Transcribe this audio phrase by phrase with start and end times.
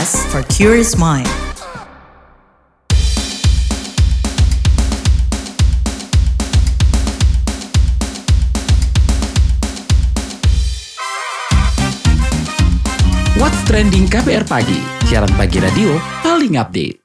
[0.00, 1.28] podcast for curious mind.
[13.36, 16.96] What's Trending KBR Pagi, siaran pagi radio paling update.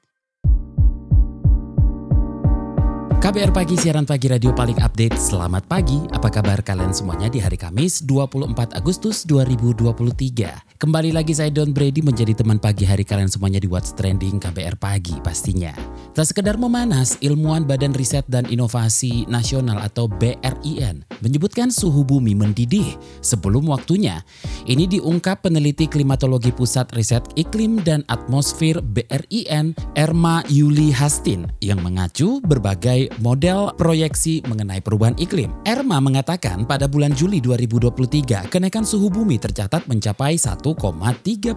[3.25, 5.18] KBR Pagi, siaran pagi radio paling update.
[5.18, 10.64] Selamat pagi, apa kabar kalian semuanya di hari Kamis 24 Agustus 2023.
[10.75, 14.75] Kembali lagi saya Don Brady menjadi teman pagi hari kalian semuanya di What's Trending KBR
[14.75, 15.71] Pagi pastinya.
[16.11, 23.00] Tak sekedar memanas, ilmuwan Badan Riset dan Inovasi Nasional atau BRIN menyebutkan suhu bumi mendidih
[23.24, 24.20] sebelum waktunya.
[24.68, 32.44] Ini diungkap peneliti klimatologi Pusat Riset Iklim dan Atmosfer BRIN, Erma Yuli Hastin, yang mengacu
[32.44, 35.56] berbagai model proyeksi mengenai perubahan iklim.
[35.64, 41.53] Erma mengatakan pada bulan Juli 2023, kenaikan suhu bumi tercatat mencapai 1,35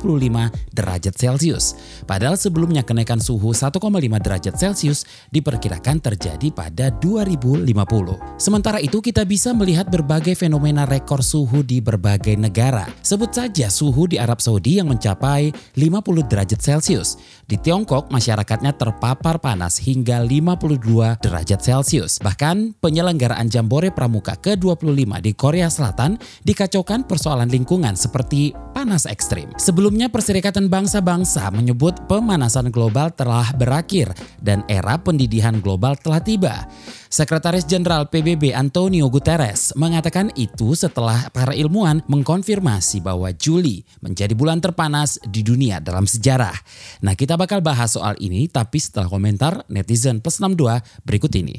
[0.77, 1.73] derajat Celcius.
[2.05, 3.81] Padahal sebelumnya kenaikan suhu 1,5
[4.21, 7.73] derajat Celcius diperkirakan terjadi pada 2050.
[8.37, 12.85] Sementara itu kita bisa melihat berbagai fenomena rekor suhu di berbagai negara.
[13.01, 17.17] Sebut saja suhu di Arab Saudi yang mencapai 50 derajat Celcius.
[17.49, 22.21] Di Tiongkok masyarakatnya terpapar panas hingga 52 derajat Celcius.
[22.21, 29.53] Bahkan penyelenggaraan Jambore Pramuka ke-25 di Korea Selatan dikacaukan persoalan lingkungan seperti panas ekstrim.
[29.61, 36.67] Sebelumnya Perserikatan Bangsa-Bangsa menyebut pemanasan global telah berakhir dan era pendidihan global telah tiba.
[37.13, 44.59] Sekretaris Jenderal PBB Antonio Guterres mengatakan itu setelah para ilmuwan mengkonfirmasi bahwa Juli menjadi bulan
[44.59, 46.57] terpanas di dunia dalam sejarah.
[47.05, 51.57] Nah kita bakal bahas soal ini tapi setelah komentar netizen plus 62 berikut ini.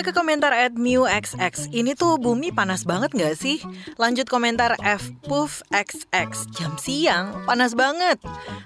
[0.00, 1.76] Kita ke komentar at MewXX.
[1.76, 3.60] Ini tuh bumi panas banget gak sih?
[4.00, 5.12] Lanjut komentar F.
[6.56, 8.16] Jam siang, panas banget.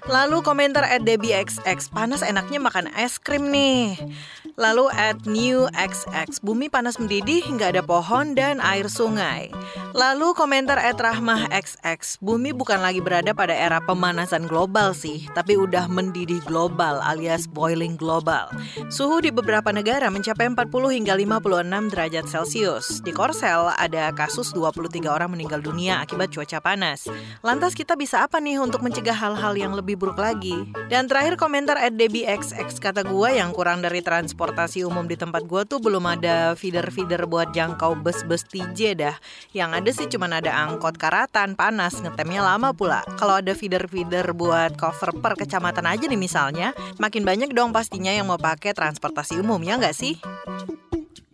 [0.07, 1.91] Lalu komentar at XX.
[1.91, 3.99] Panas enaknya makan es krim nih.
[4.55, 6.39] Lalu at New XX.
[6.39, 9.51] Bumi panas mendidih, nggak ada pohon dan air sungai.
[9.91, 12.23] Lalu komentar at Rahmah XX.
[12.23, 17.99] Bumi bukan lagi berada pada era pemanasan global sih, tapi udah mendidih global alias boiling
[17.99, 18.47] global.
[18.87, 23.01] Suhu di beberapa negara mencapai 40 hingga 56 derajat Celcius.
[23.01, 27.09] Di Korsel ada kasus 23 orang meninggal dunia akibat cuaca panas.
[27.41, 30.53] Lantas kita bisa apa nih untuk mencegah hal-hal yang lebih buruk lagi?
[30.85, 35.65] Dan terakhir komentar at XX kata gua yang kurang dari transportasi umum di tempat gua
[35.65, 39.17] tuh belum ada feeder-feeder buat jangkau bus-bus TJ dah.
[39.49, 43.01] Yang ada sih cuman ada angkot karatan panas ngetemnya lama pula.
[43.17, 46.69] Kalau ada feeder-feeder buat cover per kecamatan aja nih misalnya,
[47.01, 50.21] makin banyak dong pastinya yang mau pakai transportasi umum ya nggak sih?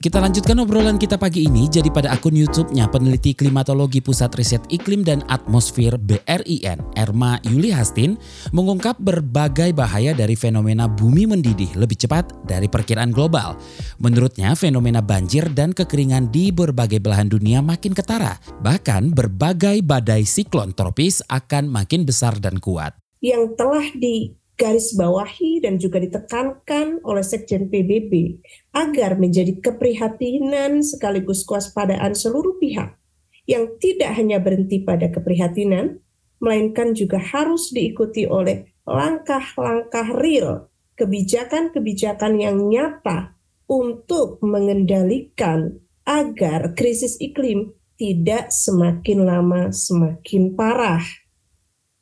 [0.00, 1.68] Kita lanjutkan obrolan kita pagi ini.
[1.68, 8.16] Jadi pada akun YouTube-nya peneliti klimatologi Pusat Riset Iklim dan Atmosfer BRIN, Erma Yuli Hastin,
[8.48, 13.60] mengungkap berbagai bahaya dari fenomena bumi mendidih lebih cepat dari perkiraan global.
[14.00, 18.40] Menurutnya, fenomena banjir dan kekeringan di berbagai belahan dunia makin ketara.
[18.64, 22.96] Bahkan berbagai badai siklon tropis akan makin besar dan kuat.
[23.20, 28.44] Yang telah di garis bawahi dan juga ditekankan oleh Sekjen PBB
[28.76, 33.00] agar menjadi keprihatinan sekaligus kewaspadaan seluruh pihak
[33.48, 35.98] yang tidak hanya berhenti pada keprihatinan,
[36.38, 40.68] melainkan juga harus diikuti oleh langkah-langkah real,
[41.00, 43.34] kebijakan-kebijakan yang nyata
[43.66, 51.04] untuk mengendalikan agar krisis iklim tidak semakin lama semakin parah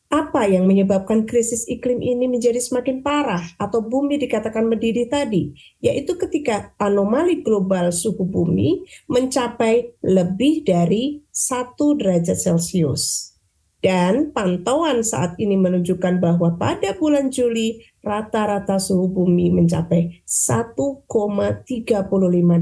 [0.08, 5.52] apa yang menyebabkan krisis iklim ini menjadi semakin parah atau bumi dikatakan mendidih tadi,
[5.84, 13.36] yaitu ketika anomali global suhu bumi mencapai lebih dari satu derajat Celcius.
[13.78, 21.68] Dan pantauan saat ini menunjukkan bahwa pada bulan Juli rata-rata suhu bumi mencapai 1,35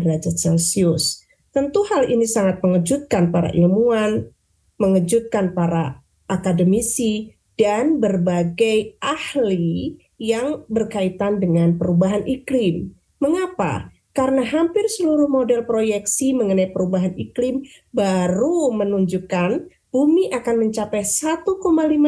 [0.03, 1.25] derajat Celcius.
[1.55, 4.29] Tentu hal ini sangat mengejutkan para ilmuwan,
[4.77, 12.93] mengejutkan para akademisi, dan berbagai ahli yang berkaitan dengan perubahan iklim.
[13.21, 13.93] Mengapa?
[14.17, 21.45] Karena hampir seluruh model proyeksi mengenai perubahan iklim baru menunjukkan bumi akan mencapai 1,5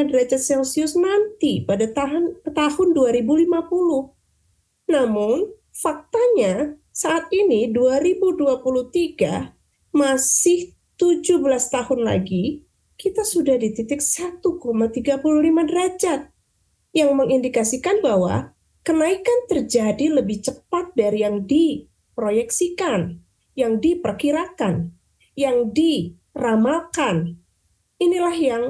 [0.09, 4.89] derajat Celcius nanti pada tahun tahun 2050.
[4.89, 9.53] Namun, faktanya saat ini 2023
[9.93, 12.68] masih 17 tahun lagi
[12.99, 14.43] kita sudah di titik 1,35
[15.71, 16.21] derajat
[16.91, 23.23] yang mengindikasikan bahwa kenaikan terjadi lebih cepat dari yang diproyeksikan,
[23.55, 24.91] yang diperkirakan,
[25.39, 27.39] yang diramalkan.
[28.03, 28.63] Inilah yang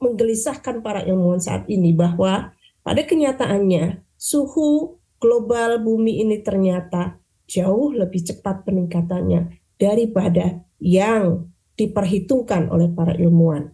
[0.00, 8.24] menggelisahkan para ilmuwan saat ini bahwa pada kenyataannya suhu global bumi ini ternyata jauh lebih
[8.24, 13.70] cepat peningkatannya daripada yang diperhitungkan oleh para ilmuwan.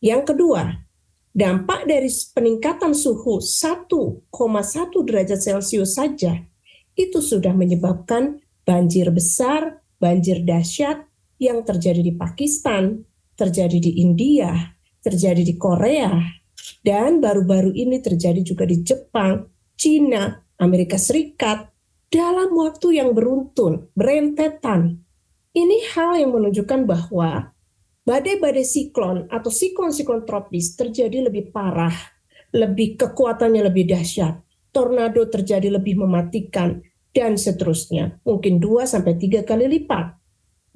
[0.00, 0.62] Yang kedua,
[1.32, 4.28] dampak dari peningkatan suhu 1,1
[5.04, 6.44] derajat Celcius saja
[6.96, 11.04] itu sudah menyebabkan banjir besar, banjir dahsyat
[11.36, 13.04] yang terjadi di Pakistan,
[13.36, 14.52] terjadi di India,
[15.04, 16.16] terjadi di Korea,
[16.80, 19.44] dan baru-baru ini terjadi juga di Jepang,
[19.76, 21.68] Cina, Amerika Serikat
[22.08, 25.05] dalam waktu yang beruntun, berentetan.
[25.56, 27.56] Ini hal yang menunjukkan bahwa
[28.04, 31.96] badai-badai siklon atau siklon-siklon tropis terjadi lebih parah,
[32.52, 34.36] lebih kekuatannya lebih dahsyat,
[34.68, 36.84] tornado terjadi lebih mematikan,
[37.16, 38.20] dan seterusnya.
[38.28, 40.20] Mungkin 2 sampai tiga kali lipat.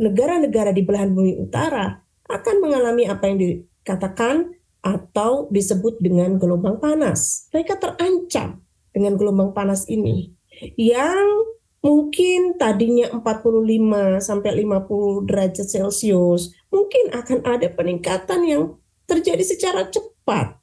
[0.01, 7.53] Negara-negara di belahan bumi utara akan mengalami apa yang dikatakan atau disebut dengan gelombang panas.
[7.53, 8.65] Mereka terancam
[8.97, 10.33] dengan gelombang panas ini
[10.81, 11.45] yang
[11.81, 18.63] mungkin tadinya 45 sampai 50 derajat Celcius, mungkin akan ada peningkatan yang
[19.09, 20.61] terjadi secara cepat.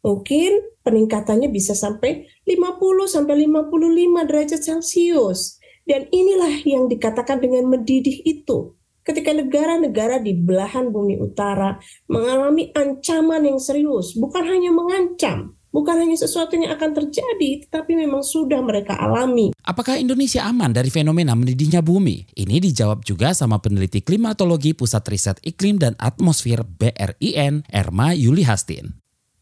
[0.00, 5.60] Mungkin peningkatannya bisa sampai 50 sampai 55 derajat Celcius.
[5.84, 8.78] Dan inilah yang dikatakan dengan mendidih itu.
[9.00, 16.18] Ketika negara-negara di belahan bumi utara mengalami ancaman yang serius, bukan hanya mengancam, bukan hanya
[16.18, 19.54] sesuatu yang akan terjadi, tetapi memang sudah mereka alami.
[19.64, 22.26] Apakah Indonesia aman dari fenomena mendidihnya bumi?
[22.34, 28.98] Ini dijawab juga sama peneliti klimatologi Pusat Riset Iklim dan Atmosfer BRIN, Erma Yuli Hastin.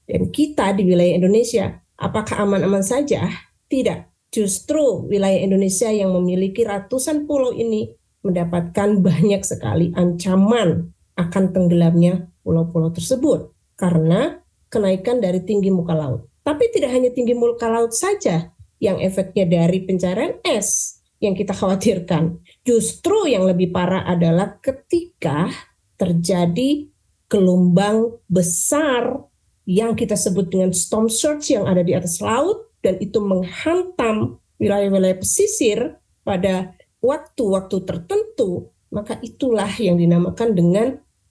[0.09, 3.29] Dan kita di wilayah Indonesia, apakah aman-aman saja?
[3.69, 4.33] Tidak.
[4.33, 7.93] Justru wilayah Indonesia yang memiliki ratusan pulau ini
[8.25, 13.53] mendapatkan banyak sekali ancaman akan tenggelamnya pulau-pulau tersebut.
[13.79, 14.37] Karena
[14.69, 16.29] kenaikan dari tinggi muka laut.
[16.45, 22.41] Tapi tidak hanya tinggi muka laut saja yang efeknya dari pencarian es yang kita khawatirkan.
[22.63, 25.51] Justru yang lebih parah adalah ketika
[25.99, 26.89] terjadi
[27.29, 29.29] gelombang besar
[29.69, 35.19] yang kita sebut dengan storm surge yang ada di atas laut dan itu menghantam wilayah-wilayah
[35.21, 36.73] pesisir pada
[37.05, 40.87] waktu-waktu tertentu, maka itulah yang dinamakan dengan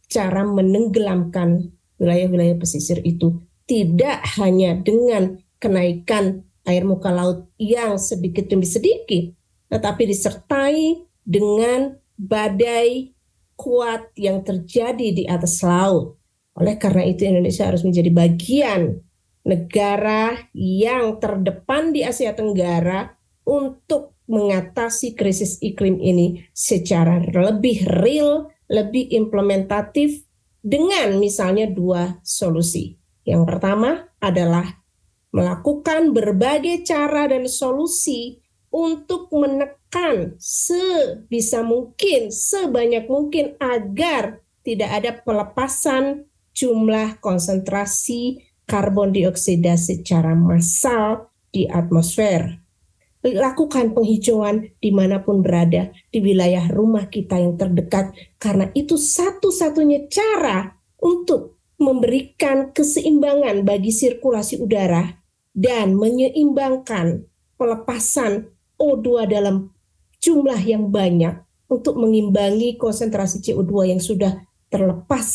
[0.07, 8.67] cara menenggelamkan wilayah-wilayah pesisir itu tidak hanya dengan kenaikan air muka laut yang sedikit demi
[8.67, 9.31] sedikit,
[9.71, 13.11] tetapi disertai dengan badai
[13.57, 16.19] kuat yang terjadi di atas laut.
[16.57, 18.99] Oleh karena itu Indonesia harus menjadi bagian
[19.47, 23.15] negara yang terdepan di Asia Tenggara
[23.47, 30.26] untuk mengatasi krisis iklim ini secara lebih real, lebih implementatif,
[30.68, 33.00] dengan misalnya dua solusi.
[33.24, 34.68] Yang pertama adalah
[35.31, 46.28] melakukan berbagai cara dan solusi untuk menekan sebisa mungkin, sebanyak mungkin agar tidak ada pelepasan
[46.52, 52.67] jumlah konsentrasi karbon dioksida secara massal di atmosfer
[53.24, 60.07] lakukan penghijauan di mana pun berada di wilayah rumah kita yang terdekat karena itu satu-satunya
[60.07, 65.18] cara untuk memberikan keseimbangan bagi sirkulasi udara
[65.54, 67.26] dan menyeimbangkan
[67.57, 69.74] pelepasan O2 dalam
[70.21, 75.28] jumlah yang banyak untuk mengimbangi konsentrasi CO2 yang sudah terlepas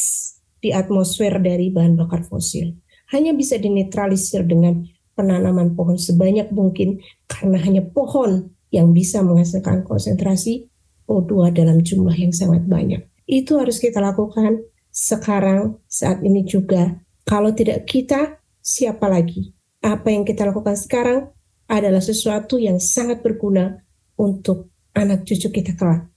[0.63, 2.79] di atmosfer dari bahan bakar fosil.
[3.11, 10.69] Hanya bisa dinetralisir dengan penanaman pohon sebanyak mungkin karena hanya pohon yang bisa menghasilkan konsentrasi
[11.05, 13.05] O2 dalam jumlah yang sangat banyak.
[13.29, 17.01] Itu harus kita lakukan sekarang, saat ini juga.
[17.25, 19.53] Kalau tidak kita, siapa lagi?
[19.83, 21.33] Apa yang kita lakukan sekarang
[21.69, 23.73] adalah sesuatu yang sangat berguna
[24.21, 26.13] untuk anak cucu kita kelak.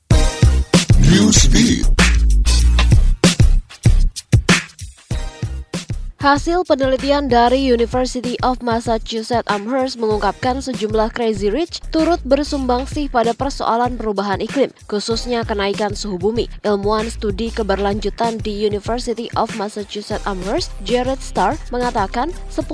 [6.25, 13.93] Hasil penelitian dari University of Massachusetts Amherst mengungkapkan sejumlah crazy rich turut bersumbangsi pada persoalan
[13.93, 16.49] perubahan iklim, khususnya kenaikan suhu bumi.
[16.65, 22.73] Ilmuwan studi keberlanjutan di University of Massachusetts Amherst, Jared Starr, mengatakan 10%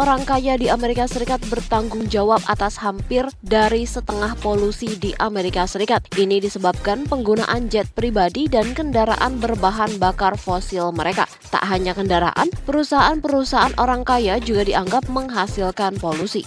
[0.00, 6.08] orang kaya di Amerika Serikat bertanggung jawab atas hampir dari setengah polusi di Amerika Serikat.
[6.16, 11.28] Ini disebabkan penggunaan jet pribadi dan kendaraan berbahan bakar fosil mereka.
[11.52, 16.46] Tak hanya kendaraan, perusahaan-perusahaan orang kaya juga dianggap menghasilkan polusi.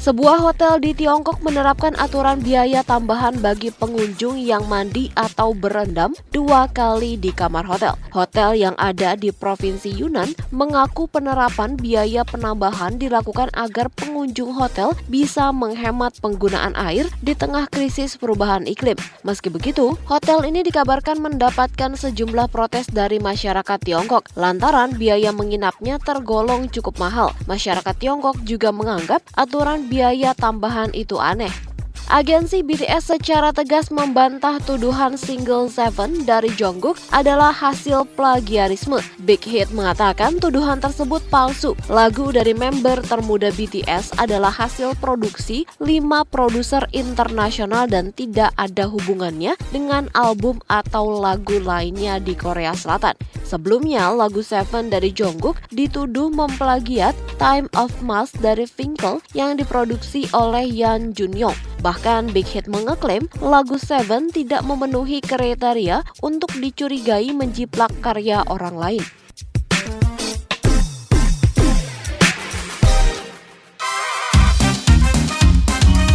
[0.00, 6.68] Sebuah hotel di Tiongkok menerapkan aturan biaya tambahan bagi pengunjung yang mandi atau berendam dua
[6.68, 7.94] kali di kamar hotel.
[8.10, 15.54] Hotel yang ada di Provinsi Yunnan mengaku penerapan biaya penambahan dilakukan agar pengunjung hotel bisa
[15.54, 18.98] menghemat penggunaan air di tengah krisis perubahan iklim.
[19.22, 26.68] Meski begitu, hotel ini dikabarkan mendapatkan sejumlah protes dari masyarakat Tiongkok lantaran biaya menginapnya tergolong
[26.68, 27.32] cukup mahal.
[27.48, 31.73] Masyarakat Tiongkok juga menganggap aturan biaya tambahan itu aneh.
[32.12, 39.00] Agensi BTS secara tegas membantah tuduhan single Seven dari Jungkook adalah hasil plagiarisme.
[39.24, 41.72] Big Hit mengatakan tuduhan tersebut palsu.
[41.88, 49.56] Lagu dari member termuda BTS adalah hasil produksi lima produser internasional dan tidak ada hubungannya
[49.72, 53.16] dengan album atau lagu lainnya di Korea Selatan.
[53.48, 60.68] Sebelumnya, lagu Seven dari Jungkook dituduh memplagiat Time of Mars dari Finkel yang diproduksi oleh
[60.68, 61.73] Yan Junyong.
[61.84, 69.04] Bahkan Big Hit mengeklaim lagu Seven tidak memenuhi kriteria untuk dicurigai menjiplak karya orang lain.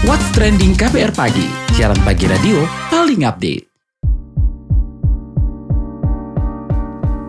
[0.10, 1.46] What's Trending KPR Pagi,
[1.78, 3.70] siaran pagi radio paling update.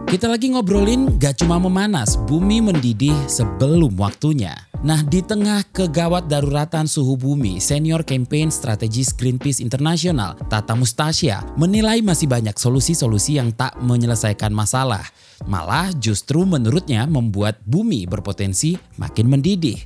[0.09, 4.70] Kita lagi ngobrolin gak cuma memanas, bumi mendidih sebelum waktunya.
[4.81, 12.01] Nah, di tengah kegawat daruratan suhu bumi, Senior Campaign Strategis Greenpeace International, Tata Mustasya, menilai
[12.01, 15.05] masih banyak solusi-solusi yang tak menyelesaikan masalah.
[15.45, 19.77] Malah justru menurutnya membuat bumi berpotensi makin mendidih.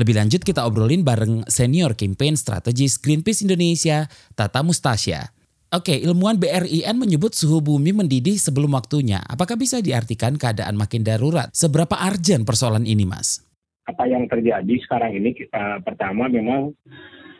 [0.00, 5.28] Lebih lanjut kita obrolin bareng Senior Campaign Strategis Greenpeace Indonesia, Tata Mustasya.
[5.76, 9.20] Oke, ilmuwan BRIN menyebut suhu bumi mendidih sebelum waktunya.
[9.28, 11.52] Apakah bisa diartikan keadaan makin darurat?
[11.52, 13.47] Seberapa arjen persoalan ini, Mas?
[13.88, 16.76] Apa yang terjadi sekarang ini kita pertama memang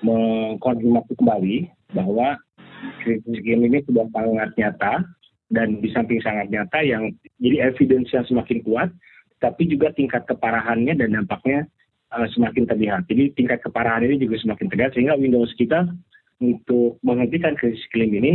[0.00, 1.56] mengkonfirmasi kembali
[1.92, 2.40] bahwa
[3.04, 5.04] krisis iklim ini sudah sangat nyata
[5.52, 8.88] dan di samping sangat nyata yang jadi evidence yang semakin kuat,
[9.40, 11.68] tapi juga tingkat keparahannya dan dampaknya
[12.12, 13.08] uh, semakin terlihat.
[13.08, 15.88] Jadi tingkat keparahan ini juga semakin terlihat sehingga Windows kita
[16.38, 18.32] untuk menghentikan krisis iklim ini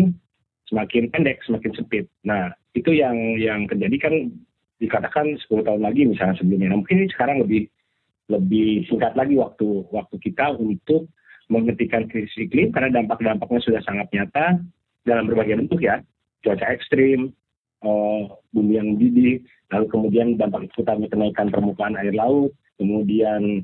[0.68, 2.06] semakin pendek, semakin sempit.
[2.26, 4.14] Nah, itu yang yang terjadi kan
[4.82, 6.74] dikatakan 10 tahun lagi misalnya sebelumnya.
[6.74, 7.70] Nah, mungkin sekarang lebih
[8.34, 11.10] lebih singkat lagi waktu waktu kita untuk
[11.52, 14.58] menghentikan krisis iklim karena dampak-dampaknya sudah sangat nyata
[15.06, 16.02] dalam berbagai bentuk ya.
[16.44, 17.32] Cuaca ekstrim,
[17.86, 23.64] uh, bumi yang mendidih, lalu kemudian dampak utamanya kenaikan permukaan air laut, kemudian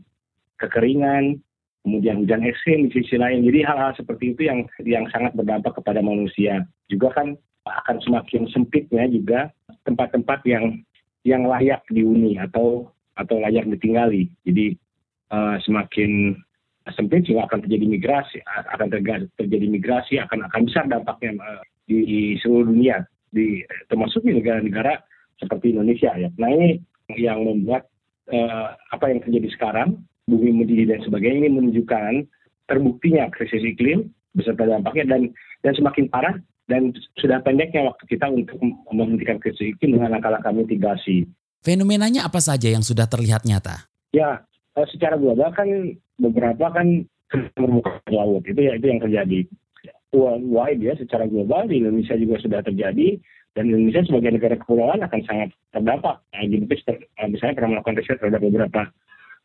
[0.60, 1.44] kekeringan,
[1.84, 3.44] kemudian hujan ekstrim di sisi lain.
[3.44, 6.64] Jadi hal-hal seperti itu yang yang sangat berdampak kepada manusia.
[6.88, 7.36] Juga kan
[7.68, 9.52] akan semakin sempitnya juga
[9.84, 10.80] tempat-tempat yang
[11.28, 12.88] yang layak dihuni atau
[13.20, 14.32] atau layak ditinggali.
[14.48, 14.80] Jadi
[15.36, 16.40] uh, semakin
[16.96, 18.88] sempit juga akan terjadi migrasi, akan
[19.36, 23.62] terjadi migrasi, akan akan besar dampaknya uh, di seluruh dunia, di
[23.92, 25.04] termasuk di negara-negara
[25.38, 26.30] seperti Indonesia ya.
[26.40, 26.80] Nah ini
[27.18, 27.90] yang membuat
[28.30, 30.00] uh, apa yang terjadi sekarang
[30.30, 32.30] bumi mendidih dan sebagainya ini menunjukkan
[32.70, 35.22] terbuktinya krisis iklim beserta dampaknya dan
[35.66, 36.38] dan semakin parah
[36.70, 38.62] dan sudah pendeknya waktu kita untuk
[38.94, 41.26] menghentikan krisis iklim dengan langkah-langkah mitigasi.
[41.60, 43.92] Fenomenanya apa saja yang sudah terlihat nyata?
[44.16, 44.48] Ya,
[44.80, 45.68] eh, secara global kan
[46.16, 47.04] beberapa kan
[47.58, 49.40] permukaan laut itu ya itu yang terjadi
[50.10, 53.22] worldwide ya secara global di Indonesia juga sudah terjadi
[53.54, 56.22] dan Indonesia sebagai negara kepulauan akan sangat terdampak.
[56.34, 56.44] Nah,
[57.30, 58.82] misalnya pernah melakukan riset terhadap beberapa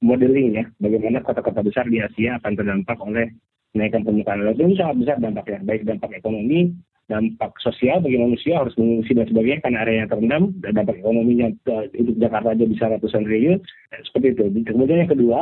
[0.04, 3.33] modeling ya, bagaimana kota-kota besar di Asia akan terdampak oleh
[3.73, 4.61] kenaikan permukaan laut.
[4.61, 9.61] Ini sangat besar dampaknya, baik dampak ekonomi, dampak sosial bagi manusia harus mengungsi dan sebagainya
[9.61, 14.44] karena area yang terendam, dampak ekonominya untuk Jakarta aja bisa ratusan triliun, ya, seperti itu.
[14.64, 15.40] Kemudian yang kedua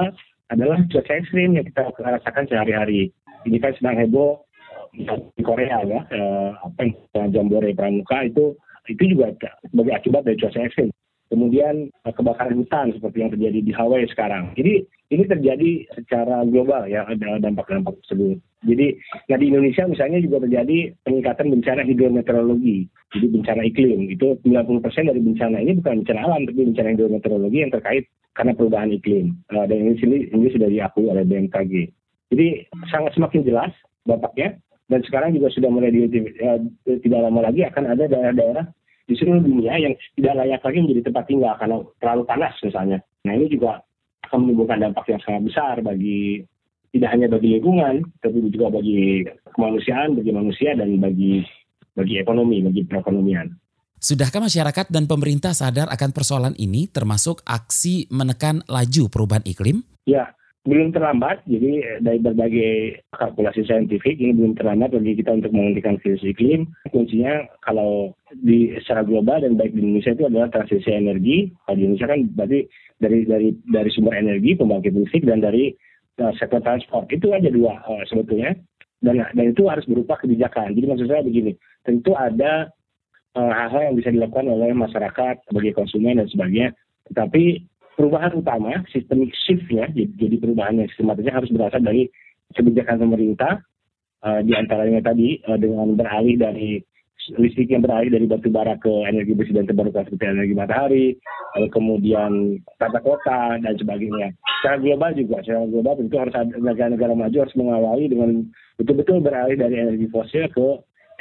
[0.51, 3.15] adalah cuaca ekstrim yang kita rasakan sehari-hari.
[3.47, 4.43] Ini kan sedang heboh
[5.39, 6.81] di Korea ya, eh, apa
[7.17, 8.53] yang jambore pramuka itu
[8.91, 9.31] itu juga
[9.71, 10.91] sebagai akibat dari cuaca ekstrim
[11.33, 14.53] kemudian uh, kebakaran hutan seperti yang terjadi di Hawaii sekarang.
[14.53, 18.37] Jadi ini terjadi secara global ya ada dampak-dampak tersebut.
[18.69, 19.01] Jadi
[19.33, 22.85] nah di Indonesia misalnya juga terjadi peningkatan bencana hidrometeorologi,
[23.17, 27.73] jadi bencana iklim itu 90% dari bencana ini bukan bencana alam tapi bencana hidrometeorologi yang
[27.73, 28.05] terkait
[28.37, 31.73] karena perubahan iklim uh, dan ini sini ini sudah diakui oleh BMKG.
[32.29, 32.47] Jadi
[32.93, 33.73] sangat semakin jelas
[34.05, 34.61] dampaknya
[34.93, 36.05] dan sekarang juga sudah mulai di,
[36.85, 38.69] tidak lama lagi akan ada daerah-daerah
[39.07, 42.99] di seluruh dunia yang tidak layak lagi menjadi tempat tinggal karena terlalu panas misalnya.
[43.27, 43.83] Nah ini juga
[44.29, 46.43] akan menimbulkan dampak yang sangat besar bagi
[46.93, 49.25] tidak hanya bagi lingkungan, tapi juga bagi
[49.57, 51.41] kemanusiaan, bagi manusia dan bagi
[51.97, 53.49] bagi ekonomi, bagi perekonomian.
[54.03, 59.87] Sudahkah masyarakat dan pemerintah sadar akan persoalan ini termasuk aksi menekan laju perubahan iklim?
[60.11, 61.43] Ya, belum terlambat.
[61.51, 62.73] Jadi eh, dari berbagai
[63.11, 66.71] kalkulasi saintifik ini belum terlambat bagi kita untuk menghentikan krisis iklim.
[66.95, 71.51] Kuncinya kalau di secara global dan baik di Indonesia itu adalah transisi energi.
[71.67, 72.61] Kalau di Indonesia kan berarti
[73.03, 75.75] dari dari dari sumber energi pembangkit listrik dan dari
[76.23, 78.55] uh, sektor transport itu aja dua uh, sebetulnya.
[79.03, 80.79] Dan dan itu harus berupa kebijakan.
[80.79, 82.71] Jadi maksud saya begini, tentu ada
[83.35, 86.71] hal-hal uh, yang bisa dilakukan oleh masyarakat sebagai konsumen dan sebagainya.
[87.11, 92.09] Tetapi perubahan utama, sistemik shift-nya, jadi perubahan yang sistematisnya harus berasal dari
[92.57, 93.61] kebijakan pemerintah,
[94.25, 96.81] uh, di antaranya tadi uh, dengan beralih dari
[97.39, 101.07] listrik yang beralih dari batu bara ke energi bersih dan terbarukan seperti energi matahari,
[101.55, 104.35] lalu kemudian tata kota dan sebagainya.
[104.59, 108.31] Secara global juga, secara global tentu harus negara-negara maju harus mengawali dengan
[108.75, 110.69] betul-betul beralih dari energi fosil ke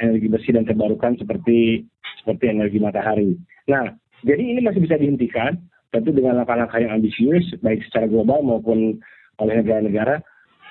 [0.02, 1.86] energi bersih dan terbarukan seperti
[2.18, 3.38] seperti energi matahari.
[3.70, 3.94] Nah,
[4.26, 5.58] jadi ini masih bisa dihentikan
[5.92, 8.98] tentu dengan langkah-langkah yang ambisius baik secara global maupun
[9.38, 10.24] oleh negara-negara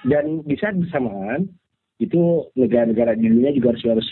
[0.09, 1.45] dan bisa bersamaan
[2.01, 4.09] itu negara-negara di dunia juga harus harus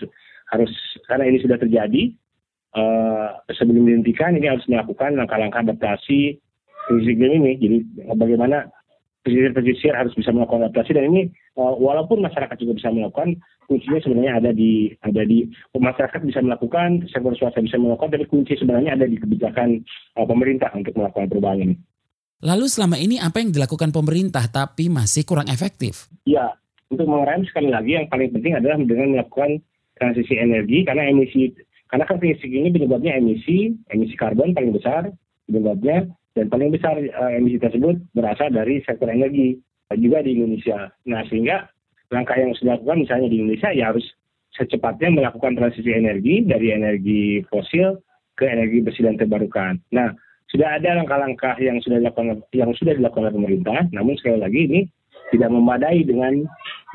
[0.54, 0.72] harus
[1.10, 2.14] karena ini sudah terjadi
[2.78, 6.38] uh, sebelum dihentikan ini harus melakukan langkah-langkah adaptasi
[6.90, 7.58] krisis ini.
[7.58, 7.78] Jadi
[8.18, 8.70] bagaimana
[9.24, 11.22] pesisir-pesisir harus bisa melakukan adaptasi dan ini
[11.60, 13.36] uh, walaupun masyarakat juga bisa melakukan
[13.68, 15.46] kuncinya sebenarnya ada di ada di
[15.76, 19.84] masyarakat bisa melakukan sektor swasta bisa melakukan tapi kunci sebenarnya ada di kebijakan
[20.16, 21.76] uh, pemerintah untuk melakukan perubahan ini.
[22.40, 26.08] Lalu selama ini apa yang dilakukan pemerintah tapi masih kurang efektif?
[26.24, 26.56] Ya,
[26.88, 29.60] untuk mengerem sekali lagi yang paling penting adalah dengan melakukan
[30.00, 31.52] transisi energi karena emisi
[31.92, 35.12] karena kan ini penyebabnya emisi emisi karbon paling besar
[35.46, 36.08] penyebabnya
[36.40, 39.60] dan paling besar uh, emisi tersebut berasal dari sektor energi
[39.92, 40.88] uh, juga di Indonesia.
[41.04, 41.68] Nah sehingga
[42.08, 44.08] langkah yang sudah dilakukan misalnya di Indonesia ya harus
[44.56, 48.00] secepatnya melakukan transisi energi dari energi fosil
[48.40, 49.84] ke energi bersih dan terbarukan.
[49.92, 50.16] Nah
[50.50, 54.82] sudah ada langkah-langkah yang sudah dilakukan yang sudah dilakukan oleh pemerintah, namun sekali lagi ini
[55.30, 56.48] tidak memadai dengan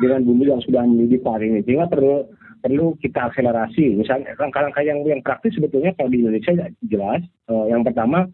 [0.03, 1.61] dengan bumi yang sudah mendidih hari ini.
[1.62, 2.27] Sehingga perlu
[2.64, 3.95] perlu kita akselerasi.
[3.95, 7.23] Misalnya langkah-langkah yang yang praktis sebetulnya kalau di Indonesia jelas.
[7.47, 8.27] Uh, yang pertama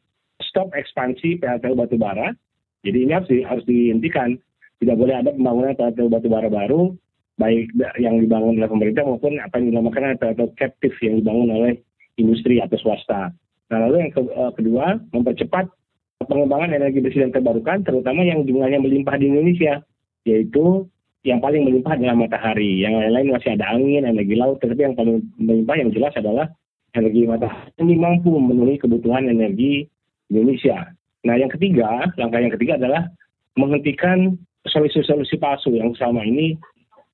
[0.44, 2.32] stop ekspansi PLTU batubara.
[2.80, 4.36] Jadi ini harus, di, harus dihentikan.
[4.80, 6.96] Tidak boleh ada pembangunan PLTU batubara baru,
[7.36, 11.72] baik yang dibangun oleh pemerintah maupun apa yang dinamakan PLTU captive yang dibangun oleh
[12.16, 13.32] industri atau swasta.
[13.70, 15.68] Nah lalu yang ke, uh, kedua, mempercepat
[16.26, 19.80] pengembangan energi bersih dan terbarukan, terutama yang jumlahnya melimpah di Indonesia,
[20.28, 20.84] yaitu
[21.24, 22.80] yang paling melimpah adalah matahari.
[22.80, 26.46] Yang lain-lain masih ada angin, energi laut, tetapi yang paling melimpah yang jelas adalah
[26.96, 27.72] energi matahari.
[27.80, 29.88] Ini mampu memenuhi kebutuhan energi
[30.30, 30.94] Indonesia.
[31.26, 33.10] Nah, yang ketiga, langkah yang ketiga adalah
[33.58, 36.56] menghentikan solusi-solusi palsu yang selama ini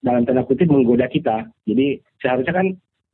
[0.04, 1.48] dalam tanda kutip menggoda kita.
[1.66, 2.66] Jadi seharusnya kan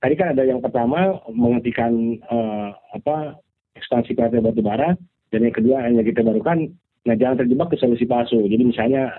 [0.03, 3.41] tadi kan ada yang pertama menghentikan uh, apa
[3.79, 4.99] ekspansi pltu batu bara
[5.33, 6.69] dan yang kedua energi terbarukan.
[7.03, 8.47] Nah, jangan terjebak ke solusi palsu.
[8.47, 9.11] Jadi misalnya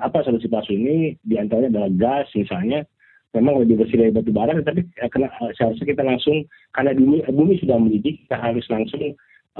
[0.00, 2.82] apa solusi palsu ini di antaranya adalah gas misalnya
[3.36, 7.54] memang lebih bersih dari batu bara, tetapi eh, eh, seharusnya kita langsung karena bumi, bumi
[7.60, 9.14] sudah mendidih, kita harus langsung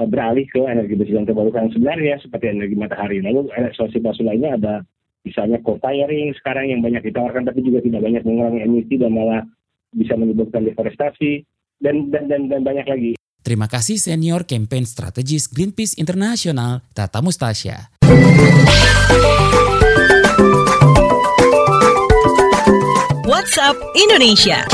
[0.07, 3.19] beralih ke energi bersih dan terbarukan sebenarnya seperti energi matahari.
[3.19, 4.75] Lalu solusi palsu lainnya ada
[5.27, 9.43] misalnya co-firing sekarang yang banyak ditawarkan tapi juga tidak banyak mengurangi emisi dan malah
[9.91, 11.43] bisa menyebabkan deforestasi
[11.83, 13.11] dan dan dan, dan banyak lagi.
[13.39, 17.95] Terima kasih Senior Campaign Strategis Greenpeace Internasional Tata Mustasya.
[23.25, 24.67] WhatsApp Indonesia.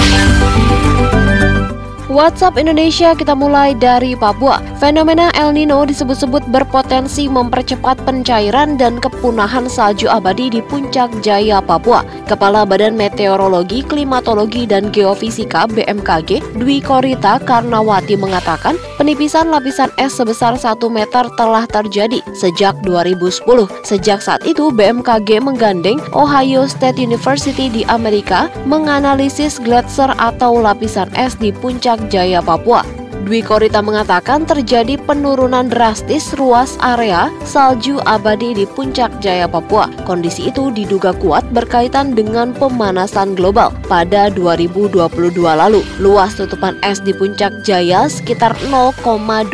[2.06, 4.62] WhatsApp Indonesia kita mulai dari Papua.
[4.78, 12.06] Fenomena El Nino disebut-sebut berpotensi mempercepat pencairan dan kepunahan salju abadi di puncak Jaya, Papua.
[12.30, 20.62] Kepala Badan Meteorologi, Klimatologi, dan Geofisika BMKG, Dwi Korita Karnawati mengatakan, penipisan lapisan es sebesar
[20.62, 23.66] 1 meter telah terjadi sejak 2010.
[23.82, 31.34] Sejak saat itu, BMKG menggandeng Ohio State University di Amerika menganalisis gletser atau lapisan es
[31.34, 32.84] di puncak Puncak Jaya, Papua.
[33.24, 39.88] Dwi Korita mengatakan terjadi penurunan drastis ruas area salju abadi di Puncak Jaya Papua.
[40.04, 43.72] Kondisi itu diduga kuat berkaitan dengan pemanasan global.
[43.88, 45.08] Pada 2022
[45.40, 49.48] lalu, luas tutupan es di Puncak Jaya sekitar 0,23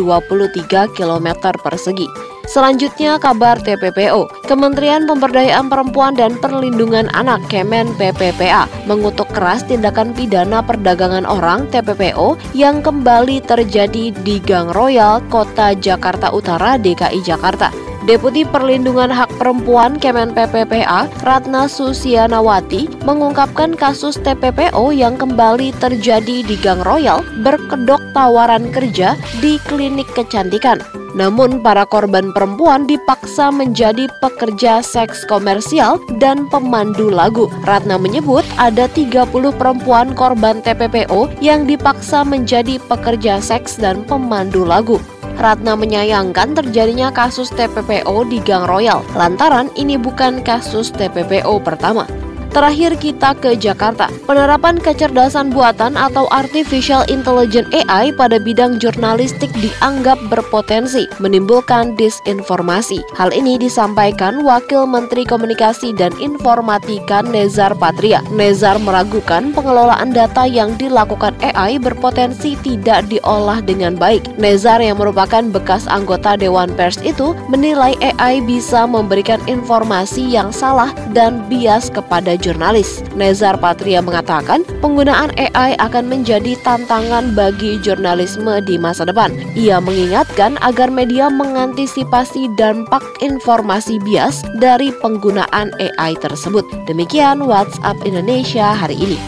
[0.97, 1.27] km
[1.61, 2.30] persegi.
[2.49, 4.49] Selanjutnya kabar TPPO.
[4.49, 12.39] Kementerian Pemberdayaan Perempuan dan Perlindungan Anak Kemen PPPA mengutuk keras tindakan pidana perdagangan orang TPPO
[12.57, 17.69] yang kembali terjadi di Gang Royal, Kota Jakarta Utara, DKI Jakarta.
[18.01, 26.55] Deputi Perlindungan Hak Perempuan Kemen PPPA, Ratna Susianawati, mengungkapkan kasus TPPO yang kembali terjadi di
[26.57, 30.81] Gang Royal berkedok tawaran kerja di klinik kecantikan.
[31.11, 37.51] Namun para korban perempuan dipaksa menjadi pekerja seks komersial dan pemandu lagu.
[37.67, 44.97] Ratna menyebut ada 30 perempuan korban TPPO yang dipaksa menjadi pekerja seks dan pemandu lagu.
[45.41, 52.05] Ratna menyayangkan terjadinya kasus TPPO di Gang Royal, lantaran ini bukan kasus TPPO pertama.
[52.51, 54.11] Terakhir kita ke Jakarta.
[54.27, 62.99] Penerapan kecerdasan buatan atau artificial intelligence AI pada bidang jurnalistik dianggap berpotensi menimbulkan disinformasi.
[63.15, 68.19] Hal ini disampaikan Wakil Menteri Komunikasi dan Informatika Nezar Patria.
[68.35, 74.27] Nezar meragukan pengelolaan data yang dilakukan AI berpotensi tidak diolah dengan baik.
[74.35, 80.91] Nezar yang merupakan bekas anggota Dewan Pers itu menilai AI bisa memberikan informasi yang salah
[81.15, 83.05] dan bias kepada jurnalis.
[83.13, 89.31] Nezar Patria mengatakan penggunaan AI akan menjadi tantangan bagi jurnalisme di masa depan.
[89.53, 96.65] Ia mengingatkan agar media mengantisipasi dampak informasi bias dari penggunaan AI tersebut.
[96.89, 99.19] Demikian WhatsApp Indonesia hari ini.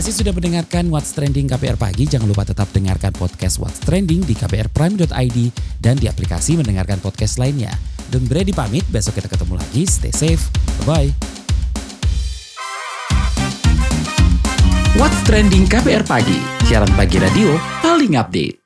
[0.00, 2.08] Kasih sudah mendengarkan What's Trending KPR Pagi.
[2.08, 5.38] Jangan lupa tetap dengarkan podcast What's Trending di kprprime.id
[5.76, 7.68] dan di aplikasi mendengarkan podcast lainnya.
[8.08, 9.84] Don Brady pamit, besok kita ketemu lagi.
[9.84, 10.40] Stay safe.
[10.88, 11.12] Bye-bye.
[14.96, 16.40] What's Trending KPR Pagi.
[16.64, 17.52] Siaran pagi radio
[17.84, 18.59] paling update.